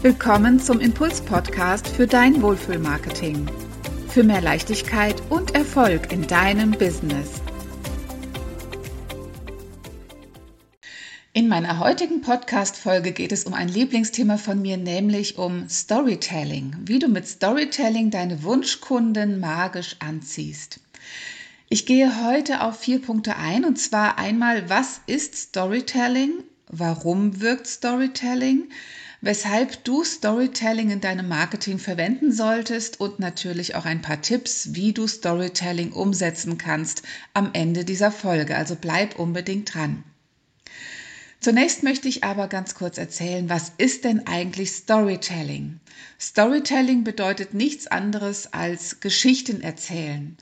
[0.00, 3.50] Willkommen zum Impuls-Podcast für dein Wohlfühlmarketing.
[4.08, 7.42] Für mehr Leichtigkeit und Erfolg in deinem Business.
[11.32, 16.76] In meiner heutigen Podcast-Folge geht es um ein Lieblingsthema von mir, nämlich um Storytelling.
[16.84, 20.78] Wie du mit Storytelling deine Wunschkunden magisch anziehst.
[21.68, 26.44] Ich gehe heute auf vier Punkte ein und zwar einmal, was ist Storytelling?
[26.68, 28.68] Warum wirkt Storytelling?
[29.20, 34.92] Weshalb du Storytelling in deinem Marketing verwenden solltest und natürlich auch ein paar Tipps, wie
[34.92, 37.02] du Storytelling umsetzen kannst
[37.34, 38.56] am Ende dieser Folge.
[38.56, 40.04] Also bleib unbedingt dran.
[41.40, 45.78] Zunächst möchte ich aber ganz kurz erzählen, was ist denn eigentlich Storytelling?
[46.20, 50.36] Storytelling bedeutet nichts anderes als Geschichten erzählen.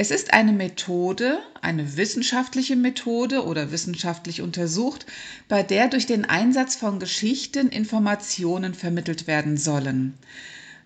[0.00, 5.06] Es ist eine Methode, eine wissenschaftliche Methode oder wissenschaftlich untersucht,
[5.48, 10.14] bei der durch den Einsatz von Geschichten Informationen vermittelt werden sollen.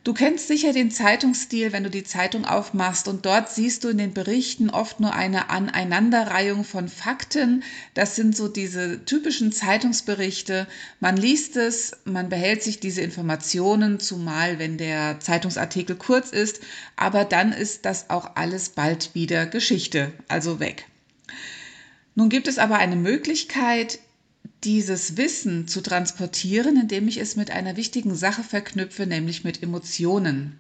[0.05, 3.99] Du kennst sicher den Zeitungsstil, wenn du die Zeitung aufmachst und dort siehst du in
[3.99, 7.63] den Berichten oft nur eine Aneinanderreihung von Fakten.
[7.95, 10.67] Das sind so diese typischen Zeitungsberichte.
[10.99, 16.61] Man liest es, man behält sich diese Informationen, zumal wenn der Zeitungsartikel kurz ist,
[16.97, 20.89] aber dann ist das auch alles bald wieder Geschichte, also weg.
[22.17, 24.01] Nun gibt es aber eine Möglichkeit,
[24.65, 30.59] dieses Wissen zu transportieren, indem ich es mit einer wichtigen Sache verknüpfe, nämlich mit Emotionen.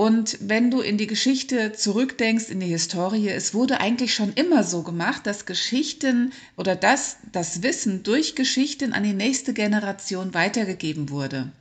[0.00, 4.64] Und wenn du in die Geschichte zurückdenkst, in die Historie, es wurde eigentlich schon immer
[4.64, 11.10] so gemacht, dass Geschichten oder dass das Wissen durch Geschichten an die nächste Generation weitergegeben
[11.10, 11.52] wurde.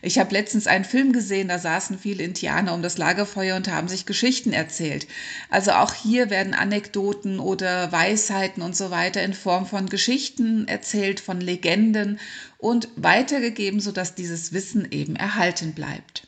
[0.00, 3.88] Ich habe letztens einen Film gesehen, da saßen viele Indianer um das Lagerfeuer und haben
[3.88, 5.06] sich Geschichten erzählt.
[5.50, 11.20] Also auch hier werden Anekdoten oder Weisheiten und so weiter in Form von Geschichten erzählt,
[11.20, 12.18] von Legenden
[12.56, 16.26] und weitergegeben, sodass dieses Wissen eben erhalten bleibt.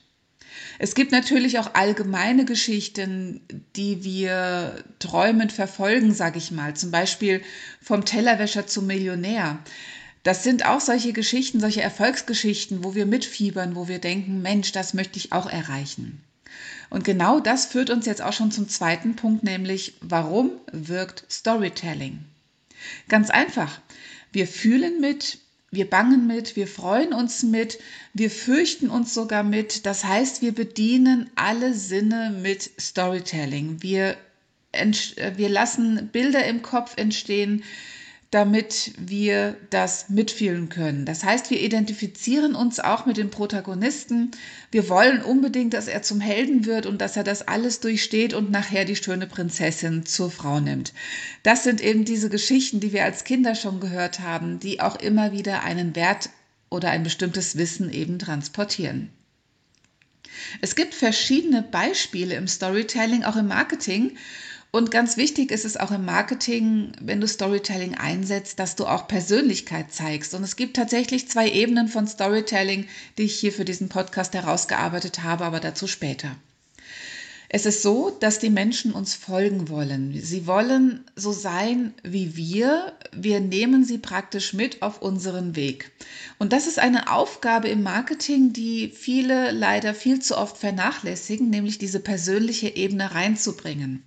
[0.79, 3.41] Es gibt natürlich auch allgemeine Geschichten,
[3.77, 6.75] die wir träumend verfolgen, sage ich mal.
[6.75, 7.43] Zum Beispiel
[7.81, 9.59] vom Tellerwäscher zum Millionär.
[10.25, 14.95] Das sind auch solche Geschichten, solche Erfolgsgeschichten, wo wir mitfiebern, wo wir denken, Mensch, das
[14.95, 16.23] möchte ich auch erreichen.
[16.91, 22.25] Und genau das führt uns jetzt auch schon zum zweiten Punkt, nämlich warum wirkt Storytelling?
[23.09, 23.81] Ganz einfach.
[24.33, 25.39] Wir fühlen mit,
[25.75, 27.79] wir bangen mit, wir freuen uns mit,
[28.13, 29.87] wir fürchten uns sogar mit.
[29.87, 33.83] Das heißt, wir bedienen alle Sinne mit Storytelling.
[33.83, 34.17] Wir,
[34.73, 37.65] wir lassen Bilder im Kopf entstehen,
[38.35, 41.05] damit wir das mitfühlen können.
[41.05, 44.33] Das heißt, wir identifizieren uns auch mit dem Protagonisten.
[44.73, 48.51] Wir wollen unbedingt, dass er zum Helden wird und dass er das alles durchsteht und
[48.51, 50.93] nachher die schöne Prinzessin zur Frau nimmt.
[51.45, 55.31] Das sind eben diese Geschichten, die wir als Kinder schon gehört haben, die auch immer
[55.31, 56.29] wieder einen Wert
[56.71, 59.11] oder ein bestimmtes Wissen eben transportieren.
[60.61, 64.17] Es gibt verschiedene Beispiele im Storytelling, auch im Marketing.
[64.75, 69.07] Und ganz wichtig ist es auch im Marketing, wenn du Storytelling einsetzt, dass du auch
[69.07, 70.35] Persönlichkeit zeigst.
[70.35, 75.23] Und es gibt tatsächlich zwei Ebenen von Storytelling, die ich hier für diesen Podcast herausgearbeitet
[75.23, 76.35] habe, aber dazu später.
[77.49, 80.21] Es ist so, dass die Menschen uns folgen wollen.
[80.21, 82.95] Sie wollen so sein wie wir.
[83.13, 85.93] Wir nehmen sie praktisch mit auf unseren Weg.
[86.41, 91.79] Und das ist eine Aufgabe im Marketing, die viele leider viel zu oft vernachlässigen, nämlich
[91.79, 94.03] diese persönliche Ebene reinzubringen.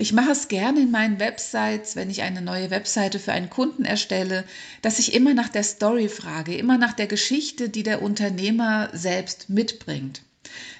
[0.00, 3.84] Ich mache es gerne in meinen Websites, wenn ich eine neue Webseite für einen Kunden
[3.84, 4.44] erstelle,
[4.80, 9.50] dass ich immer nach der Story frage, immer nach der Geschichte, die der Unternehmer selbst
[9.50, 10.22] mitbringt.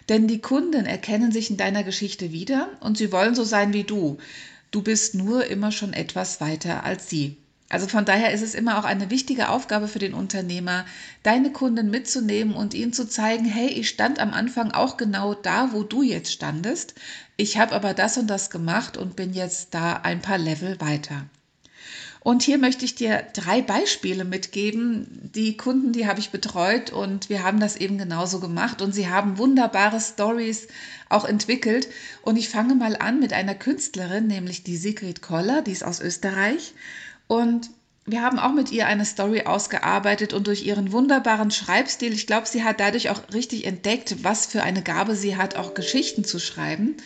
[0.08, 3.82] Denn die Kunden erkennen sich in deiner Geschichte wieder und sie wollen so sein wie
[3.82, 4.18] du.
[4.70, 7.38] Du bist nur immer schon etwas weiter als sie.
[7.70, 10.86] Also von daher ist es immer auch eine wichtige Aufgabe für den Unternehmer,
[11.22, 15.72] deine Kunden mitzunehmen und ihnen zu zeigen, hey, ich stand am Anfang auch genau da,
[15.72, 16.94] wo du jetzt standest.
[17.36, 21.26] Ich habe aber das und das gemacht und bin jetzt da ein paar Level weiter.
[22.20, 25.30] Und hier möchte ich dir drei Beispiele mitgeben.
[25.34, 29.08] Die Kunden, die habe ich betreut und wir haben das eben genauso gemacht und sie
[29.08, 30.68] haben wunderbare Stories
[31.08, 31.88] auch entwickelt.
[32.22, 36.00] Und ich fange mal an mit einer Künstlerin, nämlich die Sigrid Koller, die ist aus
[36.00, 36.74] Österreich.
[37.28, 37.70] Und
[38.06, 42.46] wir haben auch mit ihr eine Story ausgearbeitet und durch ihren wunderbaren Schreibstil, ich glaube,
[42.48, 46.38] sie hat dadurch auch richtig entdeckt, was für eine Gabe sie hat, auch Geschichten zu
[46.38, 46.96] schreiben.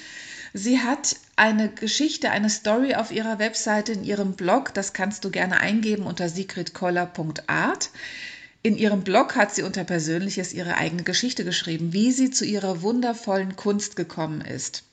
[0.54, 5.30] Sie hat eine Geschichte, eine Story auf ihrer Webseite in ihrem Blog, das kannst du
[5.30, 7.90] gerne eingeben unter sigridkoller.art.
[8.62, 12.82] In ihrem Blog hat sie unter Persönliches ihre eigene Geschichte geschrieben, wie sie zu ihrer
[12.82, 14.84] wundervollen Kunst gekommen ist.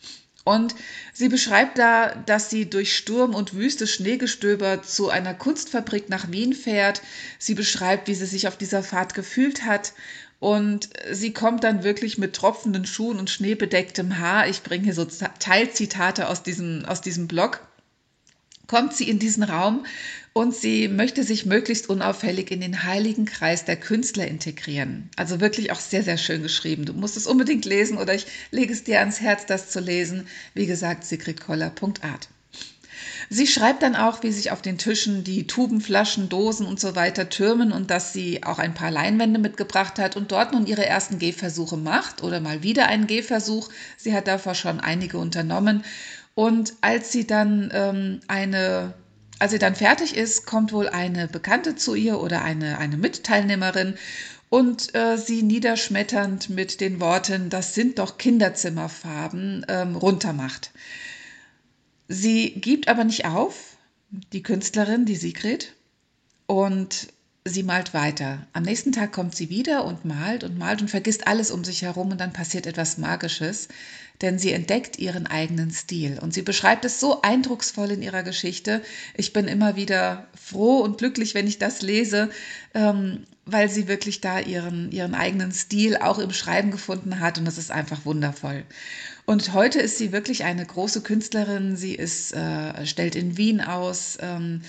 [0.44, 0.76] Und
[1.14, 6.54] sie beschreibt da, dass sie durch Sturm und Wüste Schneegestöber zu einer Kunstfabrik nach Wien
[6.54, 7.02] fährt.
[7.38, 9.94] Sie beschreibt, wie sie sich auf dieser Fahrt gefühlt hat.
[10.40, 14.48] Und sie kommt dann wirklich mit tropfenden Schuhen und schneebedecktem Haar.
[14.48, 17.62] Ich bringe hier so Teilzitate aus diesem, aus diesem Blog
[18.70, 19.86] kommt sie in diesen Raum
[20.32, 25.10] und sie möchte sich möglichst unauffällig in den heiligen Kreis der Künstler integrieren.
[25.18, 26.86] Also wirklich auch sehr, sehr schön geschrieben.
[26.86, 30.28] Du musst es unbedingt lesen oder ich lege es dir ans Herz, das zu lesen.
[30.54, 32.30] Wie gesagt, sigridkoller.art.
[33.32, 36.96] Sie schreibt dann auch, wie sich auf den Tischen die Tuben, Flaschen, Dosen und so
[36.96, 40.86] weiter türmen und dass sie auch ein paar Leinwände mitgebracht hat und dort nun ihre
[40.86, 43.70] ersten Gehversuche macht oder mal wieder einen Gehversuch.
[43.98, 45.84] Sie hat davor schon einige unternommen
[46.40, 48.94] und als sie dann ähm, eine,
[49.40, 53.96] als sie dann fertig ist, kommt wohl eine Bekannte zu ihr oder eine, eine Mitteilnehmerin
[54.48, 60.72] und äh, sie niederschmetternd mit den Worten, das sind doch Kinderzimmerfarben, ähm, runtermacht.
[62.08, 63.76] Sie gibt aber nicht auf,
[64.32, 65.76] die Künstlerin, die Sigrid,
[66.46, 67.10] und
[67.46, 68.46] sie malt weiter.
[68.54, 71.82] Am nächsten Tag kommt sie wieder und malt und malt und vergisst alles um sich
[71.82, 73.70] herum und dann passiert etwas Magisches,
[74.22, 78.82] denn sie entdeckt ihren eigenen Stil und sie beschreibt es so eindrucksvoll in ihrer Geschichte.
[79.16, 82.30] Ich bin immer wieder froh und glücklich, wenn ich das lese,
[82.74, 87.46] ähm, weil sie wirklich da ihren, ihren eigenen Stil auch im Schreiben gefunden hat und
[87.46, 88.64] das ist einfach wundervoll.
[89.26, 91.76] Und heute ist sie wirklich eine große Künstlerin.
[91.76, 94.18] Sie ist, äh, stellt in Wien aus.
[94.22, 94.62] Ähm,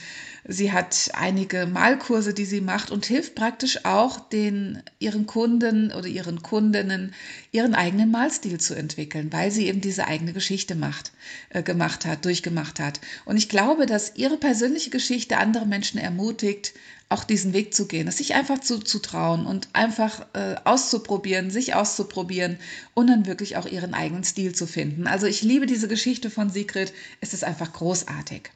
[0.47, 6.07] sie hat einige Malkurse, die sie macht und hilft praktisch auch den, ihren Kunden oder
[6.07, 7.15] ihren Kundinnen,
[7.53, 11.13] ihren eigenen Malstil zu entwickeln, weil sie eben diese eigene Geschichte macht,
[11.51, 13.01] äh, gemacht hat, durchgemacht hat.
[13.25, 16.73] Und ich glaube, dass ihre persönliche Geschichte andere Menschen ermutigt,
[17.11, 21.51] auch diesen Weg zu gehen, es sich einfach zu, zu trauen und einfach äh, auszuprobieren,
[21.51, 22.57] sich auszuprobieren
[22.95, 25.09] und dann wirklich auch ihren eigenen Stil zu finden.
[25.09, 28.51] Also ich liebe diese Geschichte von Sigrid, es ist einfach großartig.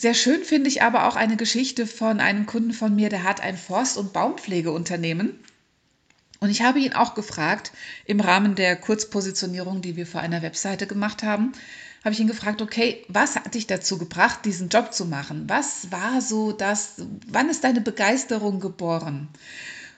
[0.00, 3.42] Sehr schön finde ich aber auch eine Geschichte von einem Kunden von mir, der hat
[3.42, 5.38] ein Forst- und Baumpflegeunternehmen.
[6.38, 7.70] Und ich habe ihn auch gefragt,
[8.06, 11.52] im Rahmen der Kurzpositionierung, die wir vor einer Webseite gemacht haben,
[12.02, 15.44] habe ich ihn gefragt, okay, was hat dich dazu gebracht, diesen Job zu machen?
[15.48, 16.94] Was war so das,
[17.28, 19.28] wann ist deine Begeisterung geboren?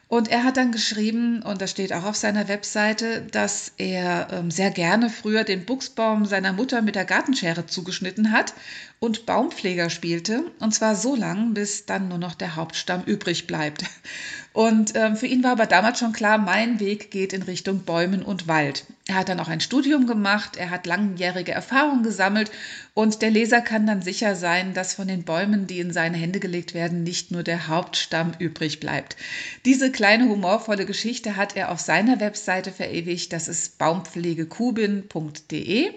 [0.08, 4.50] Und er hat dann geschrieben, und das steht auch auf seiner Webseite, dass er ähm,
[4.50, 8.52] sehr gerne früher den Buchsbaum seiner Mutter mit der Gartenschere zugeschnitten hat
[9.02, 10.44] und Baumpfleger spielte.
[10.60, 13.84] Und zwar so lang, bis dann nur noch der Hauptstamm übrig bleibt.
[14.52, 18.22] Und ähm, für ihn war aber damals schon klar, mein Weg geht in Richtung Bäumen
[18.22, 18.84] und Wald.
[19.08, 22.52] Er hat dann auch ein Studium gemacht, er hat langjährige Erfahrung gesammelt
[22.94, 26.38] und der Leser kann dann sicher sein, dass von den Bäumen, die in seine Hände
[26.38, 29.16] gelegt werden, nicht nur der Hauptstamm übrig bleibt.
[29.64, 35.90] Diese kleine humorvolle Geschichte hat er auf seiner Webseite verewigt, das ist baumpflegekubin.de.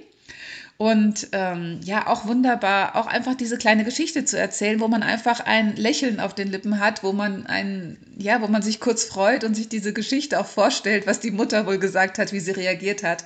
[0.77, 5.39] Und ähm, ja, auch wunderbar, auch einfach diese kleine Geschichte zu erzählen, wo man einfach
[5.39, 9.45] ein Lächeln auf den Lippen hat, wo man ein, ja, wo man sich kurz freut
[9.45, 13.03] und sich diese Geschichte auch vorstellt, was die Mutter wohl gesagt hat, wie sie reagiert
[13.03, 13.23] hat.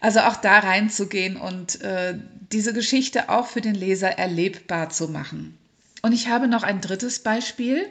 [0.00, 2.14] Also auch da reinzugehen und äh,
[2.52, 5.58] diese Geschichte auch für den Leser erlebbar zu machen.
[6.02, 7.86] Und ich habe noch ein drittes Beispiel.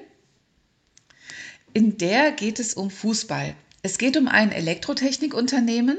[1.73, 3.53] In der geht es um Fußball.
[3.81, 5.97] Es geht um ein Elektrotechnikunternehmen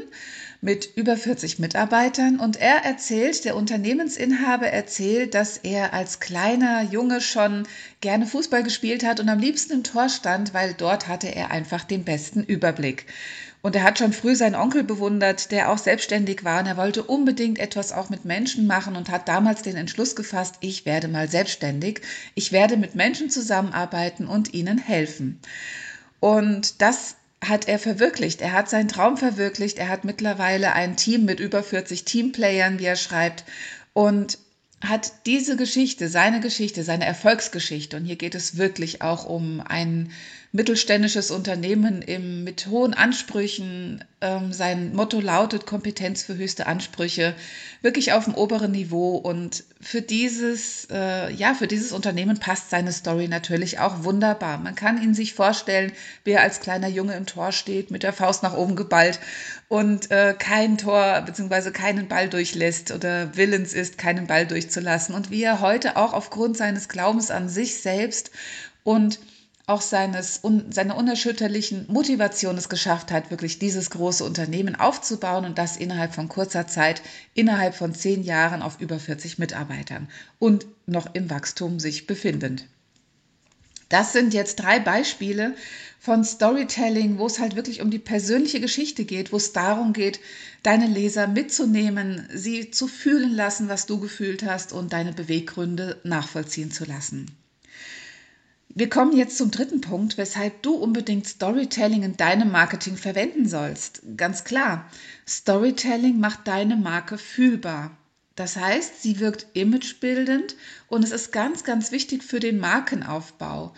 [0.65, 7.21] mit über 40 Mitarbeitern und er erzählt, der Unternehmensinhaber erzählt, dass er als kleiner Junge
[7.21, 7.69] schon
[8.01, 11.85] gerne Fußball gespielt hat und am liebsten im Tor stand, weil dort hatte er einfach
[11.85, 13.05] den besten Überblick.
[13.61, 17.03] Und er hat schon früh seinen Onkel bewundert, der auch selbstständig war und er wollte
[17.03, 21.29] unbedingt etwas auch mit Menschen machen und hat damals den Entschluss gefasst, ich werde mal
[21.29, 22.01] selbstständig,
[22.35, 25.41] ich werde mit Menschen zusammenarbeiten und ihnen helfen.
[26.21, 27.17] Und das
[27.49, 28.41] hat er verwirklicht.
[28.41, 29.79] Er hat seinen Traum verwirklicht.
[29.79, 33.45] Er hat mittlerweile ein Team mit über 40 Teamplayern, wie er schreibt.
[33.93, 34.39] Und
[34.81, 40.11] hat diese Geschichte, seine Geschichte, seine Erfolgsgeschichte, und hier geht es wirklich auch um ein
[40.55, 44.05] mittelständisches Unternehmen im, mit hohen Ansprüchen.
[44.21, 47.35] Ähm, sein Motto lautet Kompetenz für höchste Ansprüche,
[47.83, 49.17] wirklich auf dem oberen Niveau.
[49.17, 54.59] Und für dieses, äh, ja, für dieses Unternehmen passt seine Story natürlich auch wunderbar.
[54.59, 55.91] Man kann ihn sich vorstellen,
[56.23, 59.19] wie er als kleiner Junge im Tor steht, mit der Faust nach oben geballt
[59.67, 61.73] und äh, kein Tor bzw.
[61.73, 65.17] keinen Ball durchlässt oder willens ist, keinen Ball durchzulassen.
[65.17, 68.31] Und wie er heute auch aufgrund seines Glaubens an sich selbst
[68.85, 69.19] und
[69.67, 75.57] auch seines, un, seiner unerschütterlichen Motivation es geschafft hat, wirklich dieses große Unternehmen aufzubauen und
[75.57, 77.01] das innerhalb von kurzer Zeit,
[77.33, 82.67] innerhalb von zehn Jahren auf über 40 Mitarbeitern und noch im Wachstum sich befindend.
[83.89, 85.55] Das sind jetzt drei Beispiele
[85.99, 90.21] von Storytelling, wo es halt wirklich um die persönliche Geschichte geht, wo es darum geht,
[90.63, 96.71] deine Leser mitzunehmen, sie zu fühlen lassen, was du gefühlt hast und deine Beweggründe nachvollziehen
[96.71, 97.31] zu lassen.
[98.77, 104.03] Wir kommen jetzt zum dritten Punkt, weshalb du unbedingt Storytelling in deinem Marketing verwenden sollst.
[104.17, 104.91] Ganz klar,
[105.29, 107.97] Storytelling macht deine Marke fühlbar.
[108.35, 110.57] Das heißt, sie wirkt imagebildend
[110.89, 113.75] und es ist ganz, ganz wichtig für den Markenaufbau.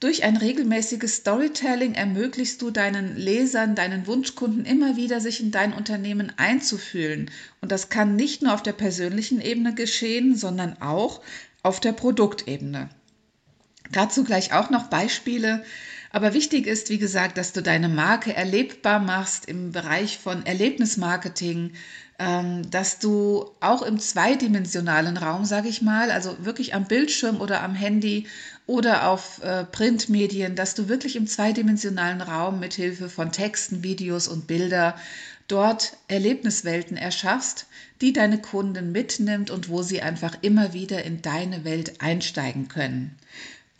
[0.00, 5.74] Durch ein regelmäßiges Storytelling ermöglichst du deinen Lesern, deinen Wunschkunden immer wieder, sich in dein
[5.74, 7.30] Unternehmen einzufühlen.
[7.60, 11.20] Und das kann nicht nur auf der persönlichen Ebene geschehen, sondern auch
[11.62, 12.88] auf der Produktebene.
[13.92, 15.64] Dazu gleich auch noch Beispiele.
[16.10, 21.72] Aber wichtig ist, wie gesagt, dass du deine Marke erlebbar machst im Bereich von Erlebnismarketing,
[22.18, 27.62] ähm, dass du auch im zweidimensionalen Raum, sage ich mal, also wirklich am Bildschirm oder
[27.62, 28.26] am Handy
[28.66, 34.28] oder auf äh, Printmedien, dass du wirklich im zweidimensionalen Raum mit Hilfe von Texten, Videos
[34.28, 34.96] und Bilder
[35.46, 37.66] dort Erlebniswelten erschaffst,
[38.00, 43.16] die deine Kunden mitnimmt und wo sie einfach immer wieder in deine Welt einsteigen können.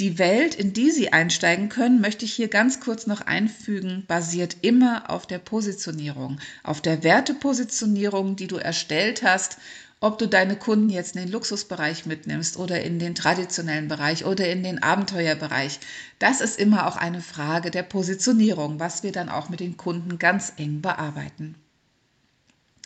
[0.01, 4.59] Die Welt, in die Sie einsteigen können, möchte ich hier ganz kurz noch einfügen, basiert
[4.63, 9.59] immer auf der Positionierung, auf der Wertepositionierung, die du erstellt hast,
[9.99, 14.49] ob du deine Kunden jetzt in den Luxusbereich mitnimmst oder in den traditionellen Bereich oder
[14.49, 15.81] in den Abenteuerbereich.
[16.21, 20.21] Das ist immer auch eine Frage der Positionierung, was wir dann auch mit den Kunden
[20.21, 21.57] ganz eng bearbeiten.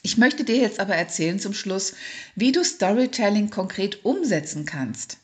[0.03, 1.95] Ich möchte dir jetzt aber erzählen zum Schluss,
[2.35, 5.19] wie du Storytelling konkret umsetzen kannst.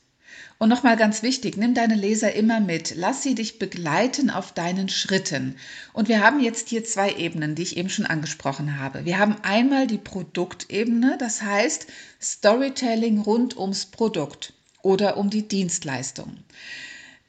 [0.58, 2.94] Und nochmal ganz wichtig, nimm deine Leser immer mit.
[2.96, 5.54] Lass sie dich begleiten auf deinen Schritten.
[5.92, 9.04] Und wir haben jetzt hier zwei Ebenen, die ich eben schon angesprochen habe.
[9.04, 11.86] Wir haben einmal die Produktebene, das heißt
[12.20, 16.38] Storytelling rund ums Produkt oder um die Dienstleistung.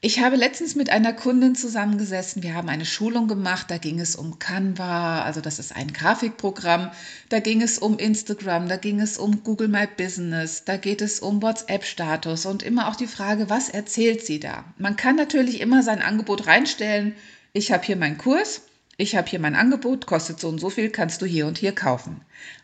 [0.02, 2.42] Ich habe letztens mit einer Kundin zusammengesessen.
[2.42, 3.70] Wir haben eine Schulung gemacht.
[3.70, 6.90] Da ging es um Canva, also das ist ein Grafikprogramm.
[7.28, 11.20] Da ging es um Instagram, da ging es um Google My Business, da geht es
[11.20, 14.64] um WhatsApp-Status und immer auch die Frage, was erzählt sie da?
[14.78, 17.14] Man kann natürlich immer sein Angebot reinstellen.
[17.52, 18.62] Ich habe hier meinen Kurs,
[18.96, 21.74] ich habe hier mein Angebot, kostet so und so viel, kannst du hier und hier
[21.74, 22.22] kaufen.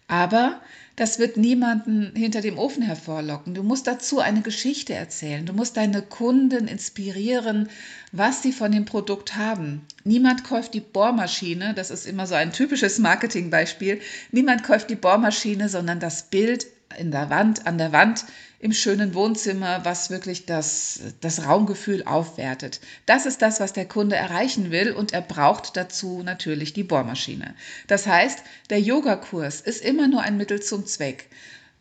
[0.08, 0.62] Aber
[0.96, 3.52] das wird niemanden hinter dem Ofen hervorlocken.
[3.52, 5.44] Du musst dazu eine Geschichte erzählen.
[5.44, 7.68] Du musst deine Kunden inspirieren,
[8.12, 9.82] was sie von dem Produkt haben.
[10.04, 14.00] Niemand kauft die Bohrmaschine, das ist immer so ein typisches Marketingbeispiel.
[14.32, 16.66] Niemand kauft die Bohrmaschine, sondern das Bild
[16.98, 18.24] in der Wand, an der Wand
[18.58, 22.80] im schönen Wohnzimmer, was wirklich das, das Raumgefühl aufwertet.
[23.04, 27.54] Das ist das, was der Kunde erreichen will und er braucht dazu natürlich die Bohrmaschine.
[27.86, 31.28] Das heißt, der Yogakurs ist immer nur ein Mittel zum Zweck.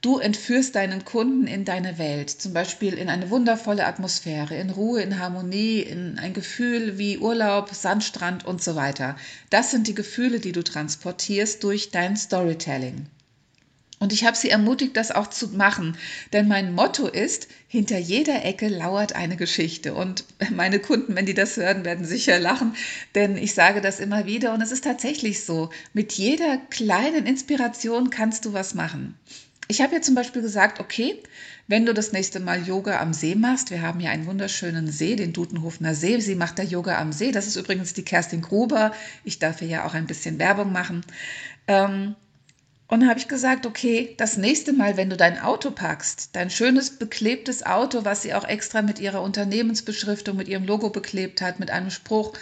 [0.01, 5.01] Du entführst deinen Kunden in deine Welt, zum Beispiel in eine wundervolle Atmosphäre, in Ruhe,
[5.01, 9.15] in Harmonie, in ein Gefühl wie Urlaub, Sandstrand und so weiter.
[9.49, 13.07] Das sind die Gefühle, die du transportierst durch dein Storytelling.
[14.05, 15.97] Und ich habe sie ermutigt, das auch zu machen.
[16.31, 19.95] Denn mein Motto ist, hinter jeder Ecke lauert eine Geschichte.
[19.95, 22.75] Und meine Kunden, wenn die das hören, werden sicher lachen,
[23.15, 24.53] denn ich sage das immer wieder.
[24.53, 29.17] Und es ist tatsächlich so, mit jeder kleinen Inspiration kannst du was machen.
[29.67, 31.23] Ich habe ja zum Beispiel gesagt, okay,
[31.67, 35.15] wenn du das nächste Mal Yoga am See machst, wir haben ja einen wunderschönen See,
[35.15, 38.91] den Dutenhofener See, sie macht da Yoga am See, das ist übrigens die Kerstin Gruber,
[39.23, 41.01] ich darf hier ja auch ein bisschen Werbung machen.
[41.67, 42.13] Ähm,
[42.87, 46.91] und habe ich gesagt, okay, das nächste Mal, wenn du dein Auto packst, dein schönes
[46.91, 51.71] beklebtes Auto, was sie auch extra mit ihrer Unternehmensbeschriftung, mit ihrem Logo beklebt hat, mit
[51.71, 52.33] einem Spruch,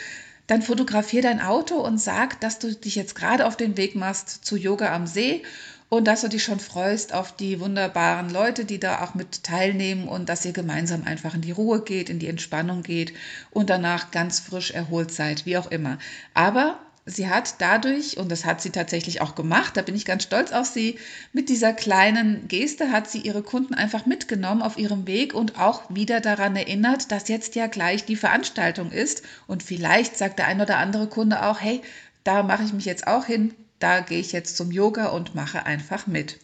[0.47, 4.43] dann fotografier dein Auto und sag, dass du dich jetzt gerade auf den Weg machst
[4.45, 5.43] zu Yoga am See
[5.87, 10.07] und dass du dich schon freust auf die wunderbaren Leute, die da auch mit teilnehmen
[10.07, 13.13] und dass ihr gemeinsam einfach in die Ruhe geht, in die Entspannung geht
[13.51, 15.99] und danach ganz frisch erholt seid, wie auch immer.
[16.33, 20.23] Aber sie hat dadurch, und das hat sie tatsächlich auch gemacht, da bin ich ganz
[20.23, 20.97] stolz auf sie,
[21.33, 25.83] mit dieser kleinen Geste hat sie ihre Kunden einfach mitgenommen auf ihrem Weg und auch
[25.89, 29.23] wieder daran erinnert, dass jetzt ja gleich die Veranstaltung ist.
[29.47, 31.81] Und vielleicht sagt der ein oder andere Kunde auch, hey,
[32.23, 35.65] da mache ich mich jetzt auch hin, da gehe ich jetzt zum Yoga und mache
[35.65, 36.39] einfach mit.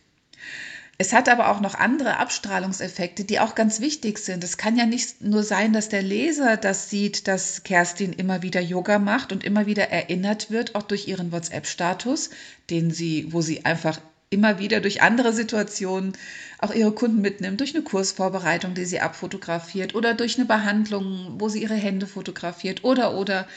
[1.02, 4.44] Es hat aber auch noch andere Abstrahlungseffekte, die auch ganz wichtig sind.
[4.44, 8.60] Es kann ja nicht nur sein, dass der Leser das sieht, dass Kerstin immer wieder
[8.60, 12.32] Yoga macht und immer wieder erinnert wird, auch durch ihren WhatsApp-Status,
[12.70, 16.18] den sie, wo sie einfach immer wieder durch andere Situationen
[16.58, 21.48] auch ihre Kunden mitnimmt, durch eine Kursvorbereitung, die sie abfotografiert oder durch eine Behandlung, wo
[21.48, 23.48] sie ihre Hände fotografiert oder oder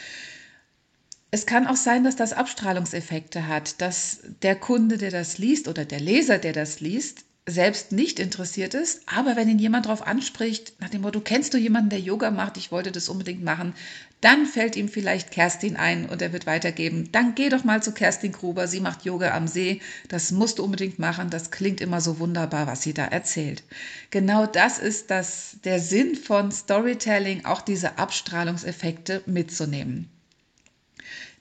[1.32, 5.84] es kann auch sein, dass das Abstrahlungseffekte hat, dass der Kunde, der das liest oder
[5.84, 10.74] der Leser, der das liest, selbst nicht interessiert ist, aber wenn ihn jemand darauf anspricht,
[10.80, 13.74] nach dem Motto, kennst du jemanden, der Yoga macht, ich wollte das unbedingt machen,
[14.20, 17.92] dann fällt ihm vielleicht Kerstin ein und er wird weitergeben, dann geh doch mal zu
[17.92, 22.00] Kerstin Gruber, sie macht Yoga am See, das musst du unbedingt machen, das klingt immer
[22.00, 23.64] so wunderbar, was sie da erzählt.
[24.10, 30.08] Genau das ist das, der Sinn von Storytelling, auch diese Abstrahlungseffekte mitzunehmen.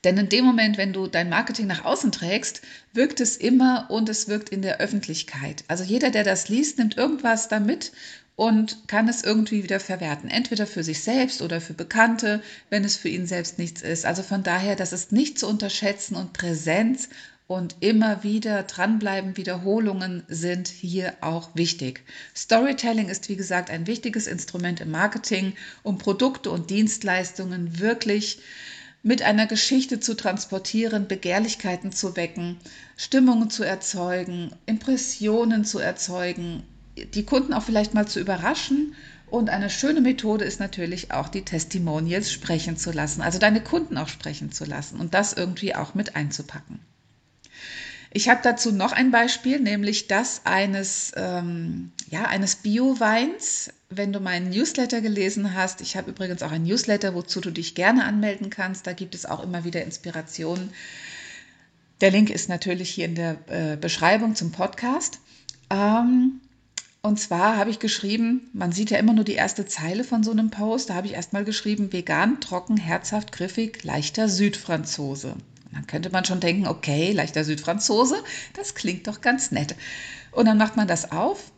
[0.04, 2.62] Denn in dem Moment, wenn du dein Marketing nach außen trägst,
[2.94, 5.64] wirkt es immer und es wirkt in der Öffentlichkeit.
[5.68, 7.92] Also jeder, der das liest, nimmt irgendwas damit
[8.36, 10.30] und kann es irgendwie wieder verwerten.
[10.30, 12.42] Entweder für sich selbst oder für Bekannte,
[12.72, 14.06] wenn es für ihn selbst nichts ist.
[14.06, 17.10] Also von daher, das ist nicht zu unterschätzen und Präsenz
[17.46, 22.02] und immer wieder dranbleiben, Wiederholungen sind hier auch wichtig.
[22.36, 25.54] Storytelling ist, wie gesagt, ein wichtiges Instrument im Marketing,
[25.84, 28.40] um Produkte und Dienstleistungen wirklich
[29.04, 32.58] mit einer Geschichte zu transportieren, Begehrlichkeiten zu wecken,
[32.98, 36.64] Stimmungen zu erzeugen, Impressionen zu erzeugen,
[37.14, 38.96] die Kunden auch vielleicht mal zu überraschen.
[39.28, 43.98] Und eine schöne Methode ist natürlich auch die Testimonials sprechen zu lassen, also deine Kunden
[43.98, 46.80] auch sprechen zu lassen und das irgendwie auch mit einzupacken.
[48.14, 53.72] Ich habe dazu noch ein Beispiel, nämlich das eines, ähm, ja, eines Bio-Weins.
[53.90, 57.74] Wenn du meinen Newsletter gelesen hast, ich habe übrigens auch ein Newsletter, wozu du dich
[57.74, 58.86] gerne anmelden kannst.
[58.86, 60.74] Da gibt es auch immer wieder Inspirationen.
[62.02, 65.20] Der Link ist natürlich hier in der äh, Beschreibung zum Podcast.
[65.70, 66.42] Ähm,
[67.02, 70.32] und zwar habe ich geschrieben, man sieht ja immer nur die erste Zeile von so
[70.32, 70.90] einem Post.
[70.90, 75.36] Da habe ich erstmal geschrieben, vegan, trocken, herzhaft, griffig, leichter Südfranzose.
[75.74, 78.24] Dann könnte man schon denken, okay, leichter Südfranzose,
[78.54, 79.76] das klingt doch ganz nett.
[80.32, 81.52] Und dann macht man das auf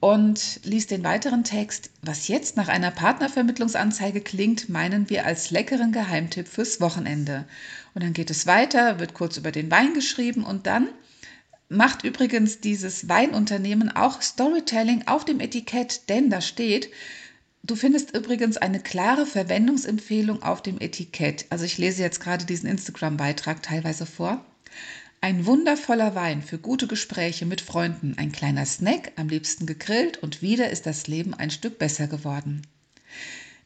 [0.00, 1.90] und liest den weiteren Text.
[2.02, 7.46] Was jetzt nach einer Partnervermittlungsanzeige klingt, meinen wir als leckeren Geheimtipp fürs Wochenende.
[7.94, 10.88] Und dann geht es weiter, wird kurz über den Wein geschrieben und dann
[11.68, 16.90] macht übrigens dieses Weinunternehmen auch Storytelling auf dem Etikett, denn da steht,
[17.62, 21.46] Du findest übrigens eine klare Verwendungsempfehlung auf dem Etikett.
[21.50, 24.44] Also ich lese jetzt gerade diesen Instagram-Beitrag teilweise vor.
[25.20, 30.42] Ein wundervoller Wein für gute Gespräche mit Freunden, ein kleiner Snack, am liebsten gegrillt und
[30.42, 32.62] wieder ist das Leben ein Stück besser geworden.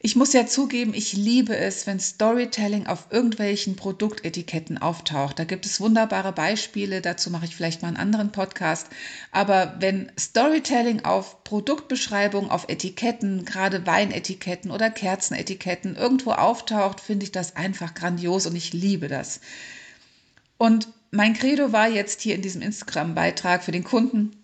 [0.05, 5.39] Ich muss ja zugeben, ich liebe es, wenn Storytelling auf irgendwelchen Produktetiketten auftaucht.
[5.39, 8.89] Da gibt es wunderbare Beispiele, dazu mache ich vielleicht mal einen anderen Podcast.
[9.31, 17.31] Aber wenn Storytelling auf Produktbeschreibung, auf Etiketten, gerade Weinetiketten oder Kerzenetiketten irgendwo auftaucht, finde ich
[17.31, 19.41] das einfach grandios und ich liebe das.
[20.59, 24.42] Und mein Credo war jetzt hier in diesem Instagram-Beitrag für den Kunden,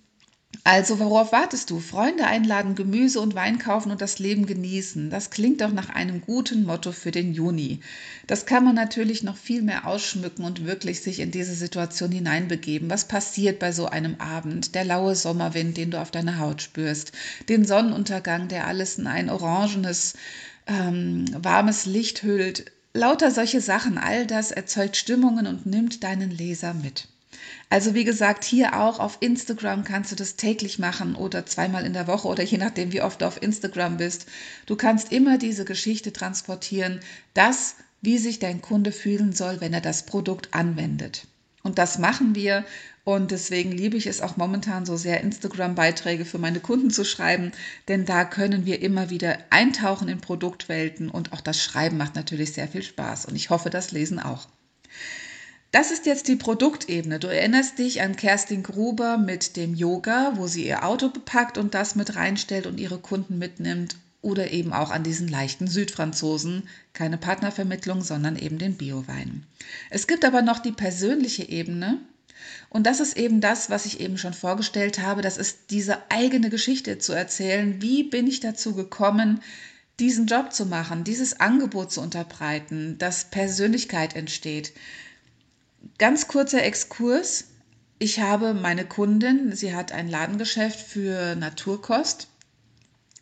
[0.70, 1.80] also, worauf wartest du?
[1.80, 5.08] Freunde einladen, Gemüse und Wein kaufen und das Leben genießen.
[5.08, 7.80] Das klingt doch nach einem guten Motto für den Juni.
[8.26, 12.90] Das kann man natürlich noch viel mehr ausschmücken und wirklich sich in diese Situation hineinbegeben.
[12.90, 14.74] Was passiert bei so einem Abend?
[14.74, 17.12] Der laue Sommerwind, den du auf deiner Haut spürst,
[17.48, 20.16] den Sonnenuntergang, der alles in ein orangenes,
[20.66, 22.70] ähm, warmes Licht hüllt.
[22.92, 27.08] Lauter solche Sachen, all das erzeugt Stimmungen und nimmt deinen Leser mit.
[27.70, 31.92] Also wie gesagt, hier auch auf Instagram kannst du das täglich machen oder zweimal in
[31.92, 34.26] der Woche oder je nachdem, wie oft du auf Instagram bist.
[34.66, 37.00] Du kannst immer diese Geschichte transportieren,
[37.34, 41.26] das, wie sich dein Kunde fühlen soll, wenn er das Produkt anwendet.
[41.62, 42.64] Und das machen wir
[43.04, 47.52] und deswegen liebe ich es auch momentan so sehr, Instagram-Beiträge für meine Kunden zu schreiben,
[47.88, 52.52] denn da können wir immer wieder eintauchen in Produktwelten und auch das Schreiben macht natürlich
[52.52, 54.46] sehr viel Spaß und ich hoffe, das Lesen auch.
[55.70, 57.18] Das ist jetzt die Produktebene.
[57.18, 61.74] Du erinnerst dich an Kerstin Gruber mit dem Yoga, wo sie ihr Auto bepackt und
[61.74, 63.96] das mit reinstellt und ihre Kunden mitnimmt.
[64.22, 66.68] Oder eben auch an diesen leichten Südfranzosen.
[66.94, 69.44] Keine Partnervermittlung, sondern eben den Biowein.
[69.90, 71.98] Es gibt aber noch die persönliche Ebene.
[72.70, 75.20] Und das ist eben das, was ich eben schon vorgestellt habe.
[75.20, 77.82] Das ist diese eigene Geschichte zu erzählen.
[77.82, 79.40] Wie bin ich dazu gekommen,
[80.00, 84.72] diesen Job zu machen, dieses Angebot zu unterbreiten, dass Persönlichkeit entsteht
[85.98, 87.44] Ganz kurzer Exkurs.
[87.98, 92.28] Ich habe meine Kundin, sie hat ein Ladengeschäft für Naturkost.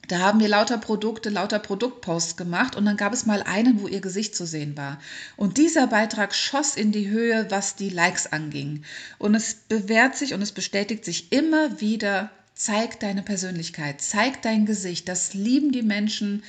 [0.08, 3.88] Da haben wir lauter Produkte, lauter Produktposts gemacht und dann gab es mal einen, wo
[3.88, 5.00] ihr Gesicht zu sehen war.
[5.36, 8.84] Und dieser Beitrag schoss in die Höhe, was die Likes anging.
[9.18, 14.64] Und es bewährt sich und es bestätigt sich immer wieder, zeig deine Persönlichkeit, zeig dein
[14.64, 15.08] Gesicht.
[15.08, 16.44] Das lieben die Menschen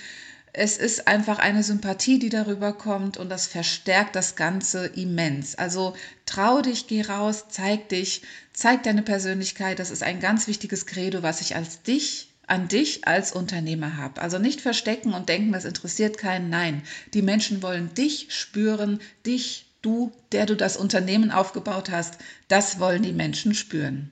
[0.58, 5.54] es ist einfach eine Sympathie, die darüber kommt und das verstärkt das Ganze immens.
[5.54, 9.78] Also trau dich, geh raus, zeig dich, zeig deine Persönlichkeit.
[9.78, 14.20] Das ist ein ganz wichtiges Credo, was ich als dich an dich als Unternehmer habe.
[14.20, 16.50] Also nicht verstecken und denken, das interessiert keinen.
[16.50, 16.82] Nein,
[17.14, 22.18] die Menschen wollen dich spüren, dich, du, der du das Unternehmen aufgebaut hast.
[22.48, 24.12] Das wollen die Menschen spüren.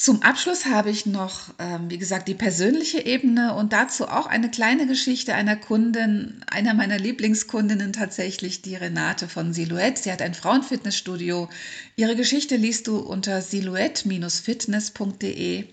[0.00, 4.48] Zum Abschluss habe ich noch, ähm, wie gesagt, die persönliche Ebene und dazu auch eine
[4.48, 10.00] kleine Geschichte einer Kundin, einer meiner Lieblingskundinnen tatsächlich, die Renate von Silhouette.
[10.00, 11.48] Sie hat ein Frauenfitnessstudio.
[11.96, 15.64] Ihre Geschichte liest du unter silhouette-fitness.de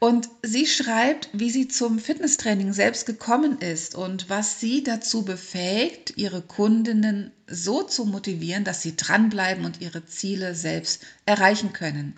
[0.00, 6.14] und sie schreibt, wie sie zum Fitnesstraining selbst gekommen ist und was sie dazu befähigt,
[6.16, 12.16] ihre Kundinnen so zu motivieren, dass sie dranbleiben und ihre Ziele selbst erreichen können.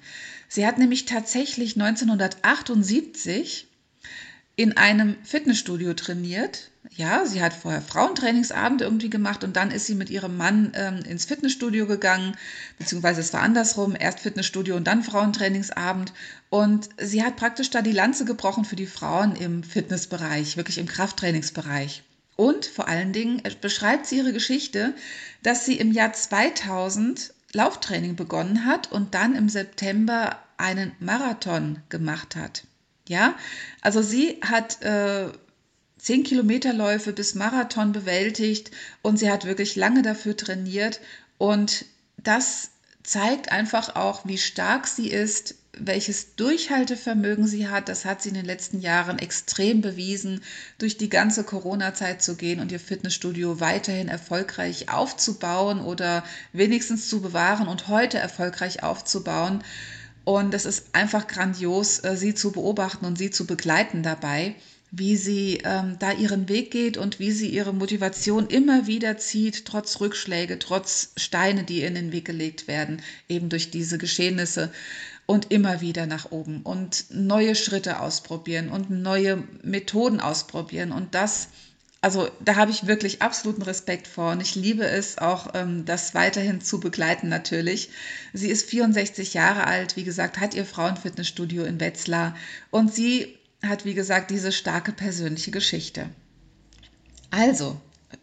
[0.55, 3.69] Sie hat nämlich tatsächlich 1978
[4.55, 6.71] in einem Fitnessstudio trainiert.
[6.95, 10.99] Ja, sie hat vorher Frauentrainingsabend irgendwie gemacht und dann ist sie mit ihrem Mann ähm,
[11.09, 12.37] ins Fitnessstudio gegangen,
[12.79, 16.13] beziehungsweise es war andersrum, erst Fitnessstudio und dann Frauentrainingsabend.
[16.51, 20.87] Und sie hat praktisch da die Lanze gebrochen für die Frauen im Fitnessbereich, wirklich im
[20.87, 22.03] Krafttrainingsbereich.
[22.37, 24.93] Und vor allen Dingen beschreibt sie ihre Geschichte,
[25.43, 32.37] dass sie im Jahr 2000 Lauftraining begonnen hat und dann im September einen Marathon gemacht
[32.37, 32.65] hat.
[33.09, 33.35] Ja,
[33.81, 35.29] also sie hat äh,
[35.99, 38.71] 10 Kilometerläufe bis Marathon bewältigt
[39.03, 41.01] und sie hat wirklich lange dafür trainiert
[41.39, 41.85] und
[42.17, 42.72] das
[43.03, 47.89] zeigt einfach auch, wie stark sie ist, welches Durchhaltevermögen sie hat.
[47.89, 50.43] Das hat sie in den letzten Jahren extrem bewiesen,
[50.79, 57.23] durch die ganze Corona-Zeit zu gehen und ihr Fitnessstudio weiterhin erfolgreich aufzubauen oder wenigstens zu
[57.23, 59.65] bewahren und heute erfolgreich aufzubauen.
[60.25, 64.55] Und es ist einfach grandios, äh, sie zu beobachten und sie zu begleiten dabei
[64.93, 69.65] wie sie ähm, da ihren Weg geht und wie sie ihre Motivation immer wieder zieht,
[69.65, 74.71] trotz Rückschläge, trotz Steine, die in den Weg gelegt werden, eben durch diese Geschehnisse
[75.25, 81.49] und immer wieder nach oben und neue Schritte ausprobieren und neue Methoden ausprobieren und das
[82.05, 86.15] also da habe ich wirklich absoluten Respekt vor und ich liebe es auch, ähm, das
[86.15, 87.91] weiterhin zu begleiten natürlich.
[88.33, 92.35] Sie ist 64 Jahre alt, wie gesagt, hat ihr Frauenfitnessstudio in Wetzlar
[92.73, 96.09] und sie hat, wie gesagt, diese starke persönliche Geschichte.
[97.31, 97.81] Also,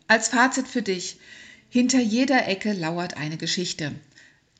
[0.07, 1.19] als Fazit für dich,
[1.69, 3.93] hinter jeder Ecke lauert eine Geschichte.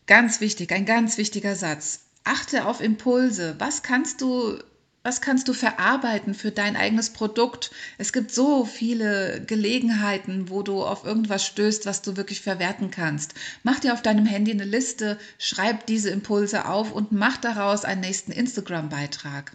[0.08, 2.02] Ganz wichtig, ein ganz wichtiger Satz.
[2.24, 3.56] Achte auf Impulse.
[3.60, 4.60] Was kannst du
[5.02, 7.72] was kannst du verarbeiten für dein eigenes Produkt?
[7.98, 13.34] Es gibt so viele Gelegenheiten, wo du auf irgendwas stößt, was du wirklich verwerten kannst.
[13.64, 18.02] Mach dir auf deinem Handy eine Liste, schreib diese Impulse auf und mach daraus einen
[18.02, 19.54] nächsten Instagram-Beitrag.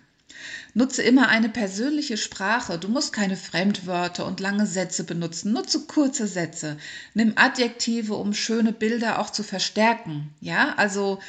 [0.75, 2.79] Nutze immer eine persönliche Sprache.
[2.79, 5.53] Du musst keine Fremdwörter und lange Sätze benutzen.
[5.53, 6.77] Nutze kurze Sätze.
[7.15, 10.31] Nimm Adjektive, um schöne Bilder auch zu verstärken.
[10.41, 11.21] Ja, also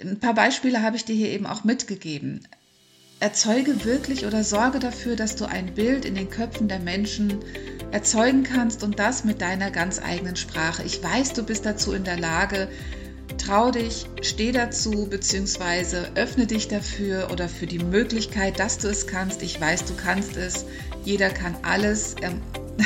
[0.00, 2.46] ein paar Beispiele habe ich dir hier eben auch mitgegeben.
[3.20, 7.40] Erzeuge wirklich oder sorge dafür, dass du ein Bild in den Köpfen der Menschen
[7.90, 10.84] erzeugen kannst und das mit deiner ganz eigenen Sprache.
[10.84, 12.68] Ich weiß, du bist dazu in der Lage.
[13.36, 19.06] Trau dich, steh dazu, beziehungsweise öffne dich dafür oder für die Möglichkeit, dass du es
[19.06, 19.42] kannst.
[19.42, 20.64] Ich weiß, du kannst es.
[21.04, 22.14] Jeder kann alles.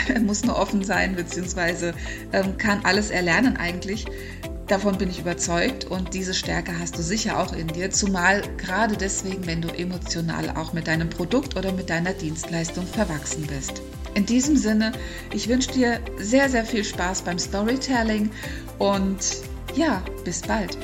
[0.09, 1.93] Er, muss nur offen sein, beziehungsweise
[2.33, 4.07] ähm, kann alles erlernen eigentlich.
[4.67, 8.97] Davon bin ich überzeugt und diese Stärke hast du sicher auch in dir, zumal gerade
[8.97, 13.83] deswegen, wenn du emotional auch mit deinem Produkt oder mit deiner Dienstleistung verwachsen bist.
[14.15, 14.93] In diesem Sinne,
[15.35, 18.31] ich wünsche dir sehr, sehr viel Spaß beim Storytelling
[18.79, 19.19] und
[19.77, 20.77] ja, bis bald.